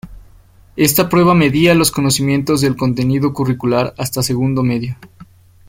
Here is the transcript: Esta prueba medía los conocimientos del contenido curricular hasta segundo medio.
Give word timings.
Esta 0.77 1.09
prueba 1.09 1.35
medía 1.35 1.75
los 1.75 1.91
conocimientos 1.91 2.61
del 2.61 2.75
contenido 2.75 3.33
curricular 3.33 3.93
hasta 3.99 4.23
segundo 4.23 4.63
medio. 4.63 4.95